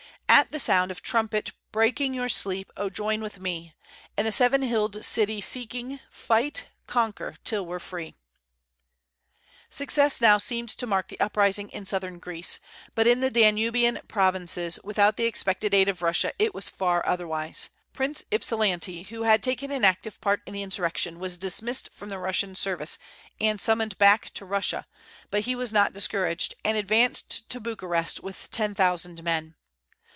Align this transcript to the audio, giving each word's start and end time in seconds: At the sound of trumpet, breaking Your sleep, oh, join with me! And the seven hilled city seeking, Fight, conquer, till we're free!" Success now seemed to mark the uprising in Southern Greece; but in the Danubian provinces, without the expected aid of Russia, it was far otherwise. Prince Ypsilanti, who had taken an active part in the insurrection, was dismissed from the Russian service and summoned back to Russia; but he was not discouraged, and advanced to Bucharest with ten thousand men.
At 0.33 0.53
the 0.53 0.59
sound 0.59 0.91
of 0.91 1.01
trumpet, 1.01 1.51
breaking 1.73 2.13
Your 2.13 2.29
sleep, 2.29 2.71
oh, 2.77 2.89
join 2.89 3.19
with 3.19 3.41
me! 3.41 3.75
And 4.15 4.25
the 4.25 4.31
seven 4.31 4.61
hilled 4.61 5.03
city 5.03 5.41
seeking, 5.41 5.99
Fight, 6.09 6.69
conquer, 6.87 7.35
till 7.43 7.65
we're 7.65 7.79
free!" 7.81 8.15
Success 9.69 10.21
now 10.21 10.37
seemed 10.37 10.69
to 10.69 10.87
mark 10.87 11.09
the 11.09 11.19
uprising 11.19 11.67
in 11.71 11.85
Southern 11.85 12.17
Greece; 12.17 12.61
but 12.95 13.07
in 13.07 13.19
the 13.19 13.29
Danubian 13.29 13.99
provinces, 14.07 14.79
without 14.85 15.17
the 15.17 15.25
expected 15.25 15.73
aid 15.73 15.89
of 15.89 16.01
Russia, 16.01 16.31
it 16.39 16.53
was 16.55 16.69
far 16.69 17.05
otherwise. 17.05 17.69
Prince 17.91 18.23
Ypsilanti, 18.31 19.03
who 19.03 19.23
had 19.23 19.43
taken 19.43 19.69
an 19.69 19.83
active 19.83 20.21
part 20.21 20.41
in 20.45 20.53
the 20.53 20.63
insurrection, 20.63 21.19
was 21.19 21.35
dismissed 21.35 21.89
from 21.91 22.07
the 22.07 22.17
Russian 22.19 22.55
service 22.55 22.97
and 23.41 23.59
summoned 23.59 23.97
back 23.97 24.29
to 24.35 24.45
Russia; 24.45 24.87
but 25.29 25.41
he 25.41 25.55
was 25.57 25.73
not 25.73 25.91
discouraged, 25.91 26.53
and 26.63 26.77
advanced 26.77 27.49
to 27.49 27.59
Bucharest 27.59 28.23
with 28.23 28.49
ten 28.49 28.73
thousand 28.73 29.21
men. 29.23 29.55